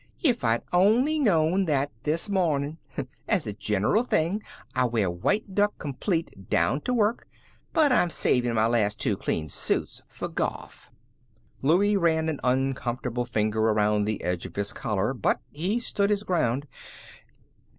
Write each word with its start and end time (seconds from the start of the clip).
If 0.23 0.43
I'd 0.43 0.63
only 0.73 1.19
knew 1.19 1.63
that 1.65 1.91
this 2.01 2.27
morning. 2.27 2.79
As 3.27 3.45
a 3.45 3.53
gen'ral 3.53 4.01
thing 4.01 4.41
I 4.73 4.85
wear 4.85 5.11
white 5.11 5.53
duck 5.53 5.77
complete 5.77 6.49
down 6.49 6.81
t' 6.81 6.91
work, 6.91 7.27
but 7.71 7.91
I'm 7.91 8.09
savin' 8.09 8.55
my 8.55 8.65
last 8.65 8.99
two 8.99 9.15
clean 9.15 9.47
suits 9.47 10.01
f'r 10.11 10.33
gawlf." 10.33 10.87
Louie 11.61 11.97
ran 11.97 12.29
an 12.29 12.39
uncomfortable 12.43 13.25
finger 13.27 13.59
around 13.61 14.05
the 14.05 14.23
edge 14.23 14.47
of 14.47 14.55
his 14.55 14.73
collar, 14.73 15.13
but 15.13 15.39
he 15.51 15.77
stood 15.77 16.09
his 16.09 16.23
ground. 16.23 16.65